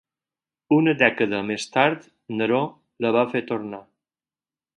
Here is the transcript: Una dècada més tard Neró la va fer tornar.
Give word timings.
Una 0.77 0.95
dècada 1.01 1.41
més 1.49 1.67
tard 1.75 2.09
Neró 2.39 2.63
la 3.07 3.13
va 3.19 3.27
fer 3.35 3.45
tornar. 3.53 3.83